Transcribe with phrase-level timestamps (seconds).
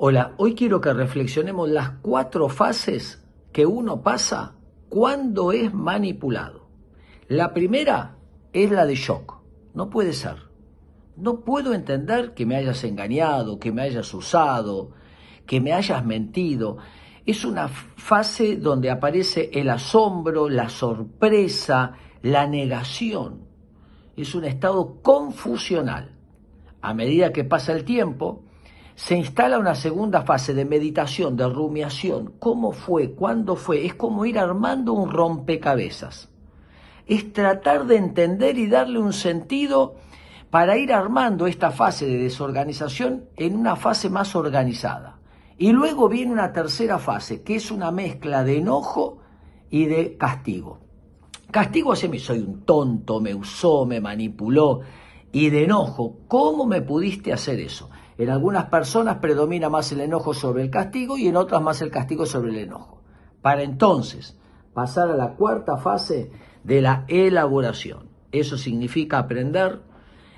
[0.00, 4.54] Hola, hoy quiero que reflexionemos las cuatro fases que uno pasa
[4.88, 6.68] cuando es manipulado.
[7.26, 8.16] La primera
[8.52, 9.40] es la de shock.
[9.74, 10.36] No puede ser.
[11.16, 14.92] No puedo entender que me hayas engañado, que me hayas usado,
[15.46, 16.76] que me hayas mentido.
[17.26, 23.48] Es una fase donde aparece el asombro, la sorpresa, la negación.
[24.16, 26.14] Es un estado confusional.
[26.82, 28.44] A medida que pasa el tiempo,
[28.98, 32.32] se instala una segunda fase de meditación, de rumiación.
[32.40, 33.12] ¿Cómo fue?
[33.12, 33.86] ¿Cuándo fue?
[33.86, 36.30] Es como ir armando un rompecabezas.
[37.06, 39.94] Es tratar de entender y darle un sentido
[40.50, 45.20] para ir armando esta fase de desorganización en una fase más organizada.
[45.58, 49.18] Y luego viene una tercera fase, que es una mezcla de enojo
[49.70, 50.80] y de castigo.
[51.52, 54.80] Castigo hacia mí, soy un tonto, me usó, me manipuló.
[55.30, 57.90] Y de enojo, ¿cómo me pudiste hacer eso?
[58.18, 61.90] En algunas personas predomina más el enojo sobre el castigo y en otras más el
[61.92, 63.00] castigo sobre el enojo.
[63.40, 64.36] Para entonces
[64.74, 66.32] pasar a la cuarta fase
[66.64, 68.08] de la elaboración.
[68.32, 69.82] Eso significa aprender,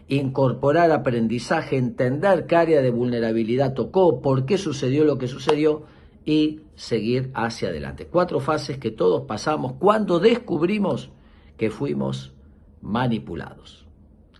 [0.09, 5.84] incorporar aprendizaje, entender qué área de vulnerabilidad tocó, por qué sucedió lo que sucedió
[6.27, 8.06] y seguir hacia adelante.
[8.06, 11.11] Cuatro fases que todos pasamos cuando descubrimos
[11.56, 12.34] que fuimos
[12.83, 13.87] manipulados.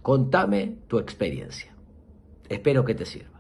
[0.03, 1.70] Contame tu experiencia.
[2.51, 3.40] Espero que te sirva.